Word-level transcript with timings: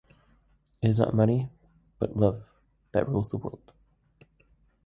It 0.81 0.89
is 0.89 0.97
not 0.97 1.13
money 1.13 1.51
but 1.99 2.17
love 2.17 2.41
that 2.91 3.07
rules 3.07 3.29
the 3.29 3.37
world. 3.37 3.71